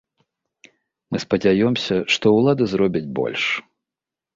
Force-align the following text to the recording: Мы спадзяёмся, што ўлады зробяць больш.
Мы 1.11 1.21
спадзяёмся, 1.25 1.95
што 2.17 2.25
ўлады 2.41 2.63
зробяць 2.77 3.07
больш. 3.25 3.43